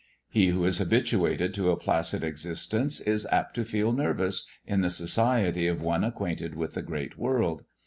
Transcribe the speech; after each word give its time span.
He 0.31 0.47
who 0.47 0.65
is 0.65 0.79
habituated 0.79 1.53
to 1.53 1.69
a 1.69 1.77
placid 1.77 2.23
existence 2.23 2.99
is 3.01 3.27
apt 3.31 3.53
to 3.53 3.63
feel 3.63 3.91
nervous 3.93 4.47
in 4.65 4.81
the 4.81 4.89
society 4.89 5.67
of 5.67 5.79
one 5.83 6.03
acquainted 6.03 6.55
with 6.55 6.73
the 6.73 6.81
great 6.81 7.19
world. 7.19 7.63